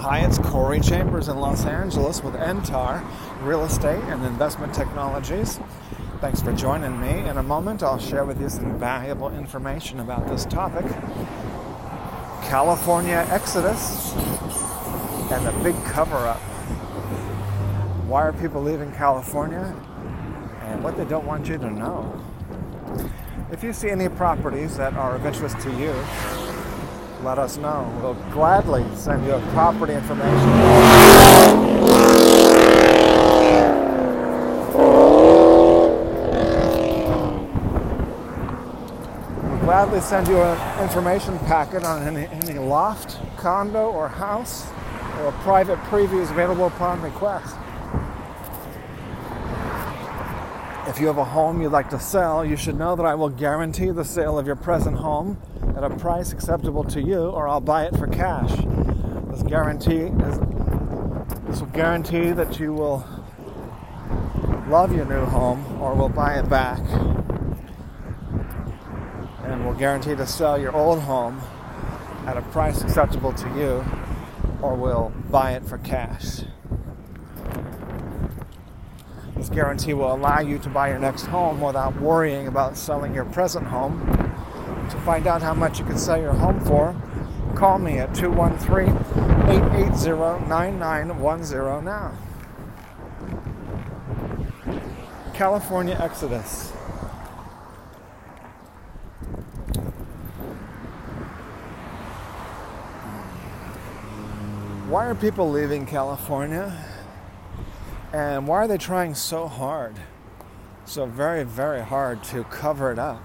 Hi, 0.00 0.20
it's 0.20 0.38
Corey 0.38 0.80
Chambers 0.80 1.28
in 1.28 1.36
Los 1.36 1.66
Angeles 1.66 2.22
with 2.22 2.32
Entar 2.32 3.04
Real 3.42 3.66
Estate 3.66 4.02
and 4.04 4.24
Investment 4.24 4.72
Technologies. 4.72 5.60
Thanks 6.22 6.40
for 6.40 6.54
joining 6.54 6.98
me. 6.98 7.28
In 7.28 7.36
a 7.36 7.42
moment, 7.42 7.82
I'll 7.82 7.98
share 7.98 8.24
with 8.24 8.40
you 8.40 8.48
some 8.48 8.78
valuable 8.78 9.28
information 9.28 10.00
about 10.00 10.26
this 10.26 10.46
topic 10.46 10.86
California 12.48 13.26
Exodus 13.28 14.14
and 15.30 15.46
the 15.46 15.52
big 15.62 15.76
cover 15.84 16.16
up. 16.16 16.40
Why 18.08 18.22
are 18.22 18.32
people 18.32 18.62
leaving 18.62 18.92
California 18.92 19.76
and 20.62 20.82
what 20.82 20.96
they 20.96 21.04
don't 21.04 21.26
want 21.26 21.46
you 21.46 21.58
to 21.58 21.70
know? 21.70 22.24
If 23.52 23.62
you 23.62 23.74
see 23.74 23.90
any 23.90 24.08
properties 24.08 24.78
that 24.78 24.94
are 24.94 25.16
of 25.16 25.26
interest 25.26 25.60
to 25.60 25.70
you, 25.72 25.92
let 27.22 27.38
us 27.38 27.56
know. 27.58 27.86
We'll 28.02 28.14
gladly 28.32 28.84
send 28.94 29.26
you 29.26 29.32
a 29.32 29.40
property 29.52 29.92
information. 29.92 30.50
We'll 39.42 39.58
gladly 39.60 40.00
send 40.00 40.28
you 40.28 40.40
an 40.40 40.82
information 40.82 41.38
packet 41.40 41.84
on 41.84 42.02
any, 42.02 42.26
any 42.26 42.58
loft, 42.58 43.18
condo, 43.36 43.90
or 43.90 44.08
house, 44.08 44.66
or 45.22 45.32
private 45.42 45.78
preview 45.84 46.22
is 46.22 46.30
available 46.30 46.66
upon 46.66 47.02
request. 47.02 47.54
If 50.90 50.98
you 50.98 51.06
have 51.06 51.18
a 51.18 51.24
home 51.24 51.62
you'd 51.62 51.70
like 51.70 51.88
to 51.90 52.00
sell, 52.00 52.44
you 52.44 52.56
should 52.56 52.76
know 52.76 52.96
that 52.96 53.06
I 53.06 53.14
will 53.14 53.28
guarantee 53.28 53.92
the 53.92 54.04
sale 54.04 54.40
of 54.40 54.46
your 54.46 54.56
present 54.56 54.96
home 54.96 55.40
at 55.76 55.84
a 55.84 55.90
price 55.90 56.32
acceptable 56.32 56.82
to 56.82 57.00
you, 57.00 57.26
or 57.28 57.46
I'll 57.46 57.60
buy 57.60 57.84
it 57.84 57.96
for 57.96 58.08
cash. 58.08 58.50
This 59.30 59.44
guarantee 59.44 60.10
is, 60.10 60.38
this 61.46 61.60
will 61.60 61.70
guarantee 61.72 62.32
that 62.32 62.58
you 62.58 62.74
will 62.74 63.06
love 64.66 64.92
your 64.92 65.04
new 65.04 65.24
home, 65.26 65.80
or 65.80 65.94
will 65.94 66.08
buy 66.08 66.40
it 66.40 66.50
back, 66.50 66.80
and 69.44 69.64
will 69.64 69.74
guarantee 69.74 70.16
to 70.16 70.26
sell 70.26 70.60
your 70.60 70.74
old 70.74 70.98
home 70.98 71.40
at 72.26 72.36
a 72.36 72.42
price 72.42 72.82
acceptable 72.82 73.32
to 73.34 73.48
you, 73.50 73.84
or 74.60 74.74
will 74.74 75.12
buy 75.30 75.52
it 75.52 75.64
for 75.64 75.78
cash. 75.78 76.40
Guarantee 79.52 79.94
will 79.94 80.14
allow 80.14 80.38
you 80.40 80.58
to 80.60 80.68
buy 80.68 80.90
your 80.90 81.00
next 81.00 81.26
home 81.26 81.60
without 81.60 82.00
worrying 82.00 82.46
about 82.46 82.76
selling 82.76 83.14
your 83.14 83.24
present 83.24 83.66
home. 83.66 84.06
To 84.90 84.96
find 85.04 85.26
out 85.26 85.42
how 85.42 85.54
much 85.54 85.78
you 85.80 85.84
can 85.84 85.98
sell 85.98 86.20
your 86.20 86.34
home 86.34 86.60
for, 86.64 86.94
call 87.56 87.78
me 87.78 87.98
at 87.98 88.14
213 88.14 88.90
880 89.50 90.48
9910 90.48 91.84
now. 91.84 92.12
California 95.34 95.96
Exodus. 96.00 96.70
Why 104.90 105.06
are 105.06 105.14
people 105.14 105.50
leaving 105.50 105.86
California? 105.86 106.89
And 108.12 108.48
why 108.48 108.64
are 108.64 108.68
they 108.68 108.78
trying 108.78 109.14
so 109.14 109.46
hard, 109.46 109.94
so 110.84 111.06
very, 111.06 111.44
very 111.44 111.80
hard 111.80 112.24
to 112.24 112.42
cover 112.44 112.90
it 112.90 112.98
up 112.98 113.22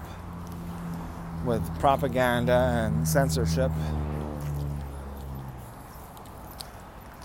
with 1.44 1.62
propaganda 1.80 2.86
and 2.86 3.06
censorship? 3.06 3.72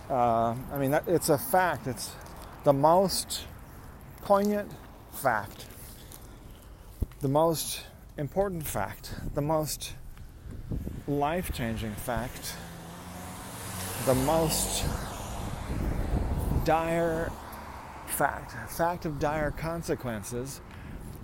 Uh, 0.09 0.55
I 0.73 0.77
mean, 0.79 0.91
that, 0.91 1.07
it's 1.07 1.29
a 1.29 1.37
fact. 1.37 1.85
It's 1.85 2.15
the 2.63 2.73
most 2.73 3.45
poignant 4.23 4.71
fact, 5.11 5.65
the 7.21 7.29
most 7.29 7.85
important 8.17 8.63
fact, 8.63 9.13
the 9.35 9.41
most 9.41 9.93
life 11.07 11.53
changing 11.53 11.93
fact, 11.93 12.55
the 14.05 14.15
most 14.15 14.83
dire 16.65 17.31
fact, 18.11 18.53
fact 18.71 19.05
of 19.05 19.19
dire 19.19 19.51
consequences, 19.51 20.61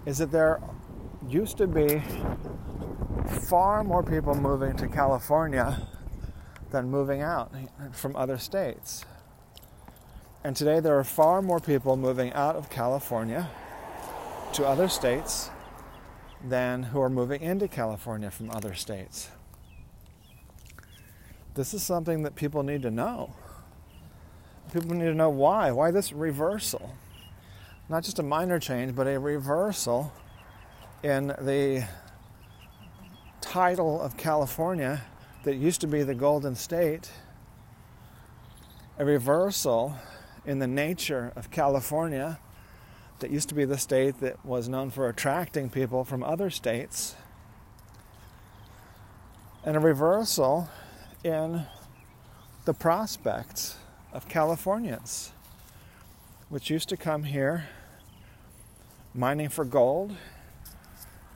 is 0.05 0.17
that 0.17 0.31
there 0.31 0.61
used 1.27 1.57
to 1.57 1.67
be 1.67 2.01
far 3.49 3.83
more 3.83 4.03
people 4.03 4.33
moving 4.35 4.75
to 4.77 4.87
California 4.87 5.87
than 6.71 6.89
moving 6.89 7.21
out 7.21 7.51
from 7.91 8.15
other 8.15 8.37
states. 8.37 9.05
And 10.43 10.55
today 10.55 10.79
there 10.79 10.97
are 10.97 11.03
far 11.03 11.41
more 11.41 11.59
people 11.59 11.97
moving 11.97 12.31
out 12.33 12.55
of 12.55 12.69
California 12.69 13.49
to 14.53 14.65
other 14.65 14.87
states 14.87 15.49
than 16.43 16.83
who 16.83 17.01
are 17.01 17.09
moving 17.09 17.41
into 17.41 17.67
California 17.67 18.31
from 18.31 18.49
other 18.51 18.73
states. 18.73 19.29
This 21.55 21.73
is 21.73 21.83
something 21.83 22.23
that 22.23 22.35
people 22.35 22.63
need 22.63 22.83
to 22.83 22.91
know 22.91 23.35
people 24.73 24.95
need 24.95 25.05
to 25.05 25.13
know 25.13 25.29
why. 25.29 25.72
Why 25.72 25.91
this 25.91 26.11
reversal? 26.11 26.95
Not 27.89 28.03
just 28.03 28.19
a 28.19 28.23
minor 28.23 28.59
change, 28.59 28.95
but 28.95 29.07
a 29.07 29.19
reversal 29.19 30.11
in 31.03 31.28
the 31.28 31.88
title 33.39 34.01
of 34.01 34.17
California 34.17 35.03
that 35.44 35.55
used 35.55 35.81
to 35.81 35.88
be 35.88 36.03
the 36.03 36.16
Golden 36.16 36.55
State. 36.55 37.09
A 38.97 39.05
reversal 39.05 39.95
in 40.45 40.59
the 40.59 40.67
nature 40.67 41.31
of 41.35 41.51
California 41.51 42.39
that 43.19 43.31
used 43.31 43.49
to 43.49 43.55
be 43.55 43.66
the 43.66 43.78
state 43.78 44.19
that 44.19 44.44
was 44.45 44.67
known 44.67 44.89
for 44.89 45.07
attracting 45.07 45.69
people 45.69 46.03
from 46.03 46.23
other 46.23 46.49
states. 46.49 47.16
And 49.63 49.75
a 49.75 49.79
reversal 49.79 50.69
in 51.23 51.66
the 52.66 52.73
prospects 52.73 53.78
of 54.13 54.28
Californians, 54.28 55.31
which 56.50 56.69
used 56.69 56.90
to 56.90 56.97
come 56.97 57.23
here 57.23 57.68
mining 59.13 59.50
for 59.50 59.66
gold. 59.66 60.16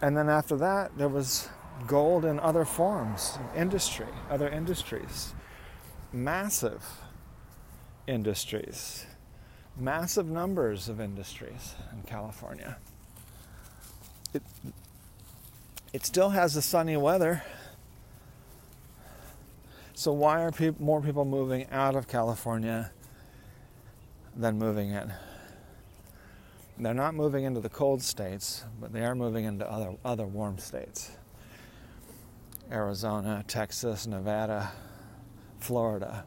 And 0.02 0.16
then 0.16 0.30
after 0.30 0.56
that, 0.58 0.98
there 0.98 1.10
was 1.10 1.50
gold 1.88 2.26
in 2.26 2.40
other 2.40 2.66
forms, 2.66 3.38
industry, 3.56 4.08
other 4.30 4.48
industries, 4.48 5.34
massive 6.14 6.84
industries, 8.08 9.06
massive 9.78 10.28
numbers 10.28 10.90
of 10.90 11.00
industries 11.00 11.76
in 11.92 12.04
California. 12.04 12.78
It, 14.34 14.44
it 15.94 16.06
still 16.06 16.30
has 16.30 16.54
the 16.54 16.62
sunny 16.62 16.98
weather 16.98 17.44
so 19.94 20.12
why 20.13 20.41
are 20.41 20.52
pe- 20.52 20.74
more 20.79 21.02
people 21.02 21.25
moving 21.25 21.68
out 21.72 21.96
of 21.96 22.07
California 22.07 22.91
than 24.35 24.57
moving 24.57 24.91
in? 24.91 25.13
They're 26.78 26.94
not 26.94 27.13
moving 27.13 27.44
into 27.44 27.59
the 27.59 27.69
cold 27.69 28.01
states, 28.01 28.63
but 28.80 28.91
they 28.91 29.03
are 29.03 29.13
moving 29.13 29.46
into 29.46 29.69
other 29.69 29.96
other 30.03 30.25
warm 30.25 30.57
states. 30.57 31.12
Arizona, 32.72 33.44
Texas, 33.47 34.07
Nevada, 34.07 34.72
Florida, 35.59 36.24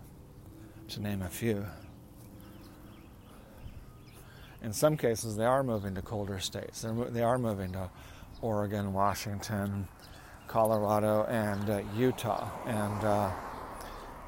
to 0.88 1.00
name 1.00 1.22
a 1.22 1.28
few. 1.28 1.66
In 4.62 4.72
some 4.72 4.96
cases, 4.96 5.36
they 5.36 5.44
are 5.44 5.62
moving 5.62 5.94
to 5.94 6.02
colder 6.02 6.38
states. 6.38 6.82
They're, 6.82 6.92
they 6.92 7.22
are 7.22 7.38
moving 7.38 7.72
to 7.72 7.90
Oregon, 8.40 8.92
Washington, 8.92 9.88
Colorado, 10.46 11.24
and 11.24 11.68
uh, 11.68 11.82
Utah, 11.96 12.48
and 12.66 13.04
uh, 13.04 13.30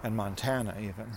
and 0.06 0.14
Montana, 0.14 0.72
even. 0.80 1.10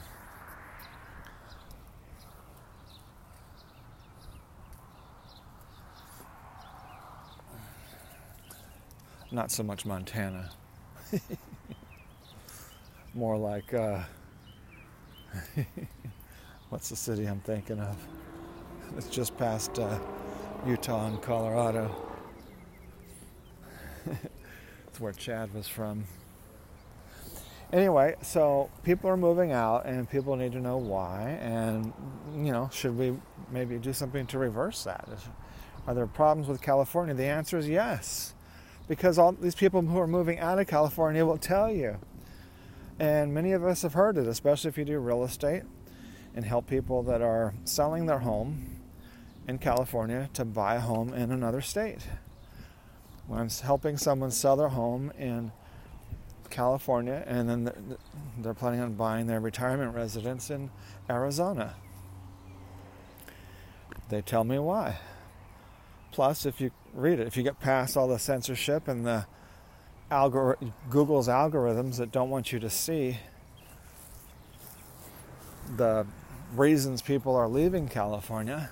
Not 9.31 9.51
so 9.51 9.61
much 9.61 9.85
Montana. 9.85 10.49
More 13.13 13.37
like, 13.37 13.71
uh, 13.75 14.01
what's 16.69 16.89
the 16.89 16.95
city 16.95 17.25
I'm 17.27 17.41
thinking 17.41 17.79
of? 17.79 17.95
It's 18.97 19.07
just 19.07 19.37
past 19.37 19.77
uh, 19.77 19.99
Utah 20.65 21.05
and 21.05 21.21
Colorado. 21.21 21.95
it's 24.87 24.99
where 24.99 25.13
Chad 25.13 25.53
was 25.53 25.67
from 25.67 26.05
anyway, 27.73 28.15
so 28.21 28.69
people 28.83 29.09
are 29.09 29.17
moving 29.17 29.51
out 29.51 29.85
and 29.85 30.09
people 30.09 30.35
need 30.35 30.51
to 30.53 30.59
know 30.59 30.77
why. 30.77 31.39
And, 31.41 31.93
you 32.33 32.51
know, 32.51 32.69
should 32.71 32.97
we 32.97 33.17
maybe 33.51 33.77
do 33.77 33.93
something 33.93 34.25
to 34.27 34.39
reverse 34.39 34.83
that? 34.83 35.07
Are 35.87 35.93
there 35.93 36.07
problems 36.07 36.47
with 36.47 36.61
California? 36.61 37.13
The 37.13 37.25
answer 37.25 37.57
is 37.57 37.67
yes. 37.67 38.33
Because 38.87 39.17
all 39.17 39.31
these 39.31 39.55
people 39.55 39.81
who 39.81 39.99
are 39.99 40.07
moving 40.07 40.39
out 40.39 40.59
of 40.59 40.67
California 40.67 41.25
will 41.25 41.37
tell 41.37 41.71
you 41.71 41.97
And 42.99 43.33
many 43.33 43.53
of 43.53 43.63
us 43.63 43.83
have 43.83 43.93
heard 43.93 44.17
it, 44.17 44.27
especially 44.27 44.67
if 44.67 44.77
you 44.77 44.83
do 44.83 44.99
real 44.99 45.23
estate 45.23 45.63
and 46.35 46.43
help 46.43 46.67
people 46.67 47.01
that 47.03 47.21
are 47.21 47.53
selling 47.63 48.05
their 48.05 48.19
home 48.19 48.81
in 49.47 49.57
California 49.57 50.29
to 50.33 50.43
buy 50.43 50.75
a 50.75 50.79
home 50.81 51.13
in 51.13 51.31
another 51.31 51.61
state. 51.61 52.05
When 53.25 53.39
I'm 53.39 53.49
helping 53.49 53.97
someone 53.97 54.31
sell 54.31 54.57
their 54.57 54.69
home 54.69 55.11
in 55.17 55.53
California 56.49 57.23
and 57.27 57.49
then 57.49 57.97
they're 58.37 58.53
planning 58.53 58.79
on 58.79 58.93
buying 58.93 59.27
their 59.27 59.39
retirement 59.39 59.95
residence 59.95 60.49
in 60.49 60.69
Arizona. 61.09 61.75
They 64.09 64.21
tell 64.21 64.43
me 64.43 64.59
why. 64.59 64.97
Plus, 66.11 66.45
if 66.45 66.59
you 66.59 66.71
read 66.93 67.19
it, 67.19 67.27
if 67.27 67.37
you 67.37 67.43
get 67.43 67.59
past 67.59 67.95
all 67.95 68.07
the 68.07 68.19
censorship 68.19 68.87
and 68.87 69.05
the 69.05 69.27
algor- 70.11 70.71
Google's 70.89 71.27
algorithms 71.27 71.97
that 71.97 72.11
don't 72.11 72.29
want 72.29 72.51
you 72.51 72.59
to 72.59 72.69
see 72.69 73.19
the 75.75 76.05
reasons 76.55 77.01
people 77.01 77.35
are 77.35 77.47
leaving 77.47 77.87
California, 77.87 78.71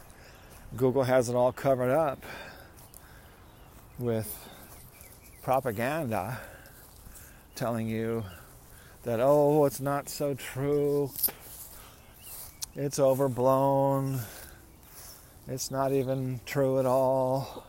Google 0.76 1.04
has 1.04 1.30
it 1.30 1.36
all 1.36 1.52
covered 1.52 1.92
up 1.92 2.24
with 4.00 4.50
propaganda 5.44 6.40
telling 7.58 7.88
you 7.90 8.24
that, 9.02 9.20
oh, 9.20 9.66
it's 9.66 9.82
not 9.82 10.08
so 10.10 10.36
true, 10.36 11.10
it's 12.76 13.00
overblown, 13.00 14.20
it's 15.48 15.72
not 15.72 15.92
even 15.92 16.40
true 16.46 16.80
at 16.80 16.86
all. 16.86 17.66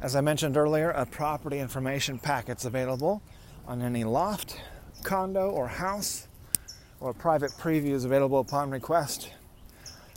As 0.00 0.16
I 0.16 0.22
mentioned 0.22 0.56
earlier, 0.56 0.92
a 0.92 1.04
property 1.04 1.58
information 1.58 2.18
packet's 2.18 2.64
available 2.64 3.20
on 3.66 3.82
any 3.82 4.04
loft, 4.04 4.62
condo, 5.02 5.50
or 5.50 5.68
house, 5.68 6.26
or 7.04 7.12
private 7.12 7.50
previews 7.50 8.06
available 8.06 8.40
upon 8.40 8.70
request. 8.70 9.30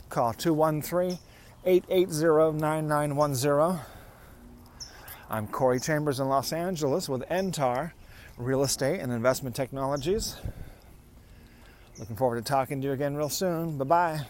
Call 0.08 0.32
213 0.32 1.18
880 1.66 2.58
9910. 2.58 3.80
I'm 5.28 5.46
Corey 5.48 5.78
Chambers 5.80 6.18
in 6.18 6.28
Los 6.28 6.50
Angeles 6.50 7.06
with 7.06 7.28
NTAR 7.28 7.92
real 8.38 8.62
estate 8.62 9.00
and 9.00 9.12
investment 9.12 9.54
technologies. 9.54 10.36
Looking 11.98 12.16
forward 12.16 12.36
to 12.36 12.42
talking 12.42 12.80
to 12.80 12.86
you 12.86 12.92
again 12.94 13.16
real 13.16 13.28
soon. 13.28 13.76
Bye 13.76 13.84
bye. 13.84 14.26